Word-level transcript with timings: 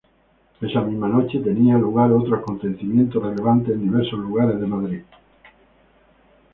Esa 0.59 0.81
misma 0.81 1.07
noche 1.07 1.37
tenían 1.41 1.79
lugar 1.79 2.11
otros 2.11 2.39
acontecimientos 2.41 3.21
relevantes 3.21 3.75
en 3.75 3.83
diversos 3.83 4.17
lugares 4.17 4.59
de 4.59 4.65
Madrid. 4.65 5.01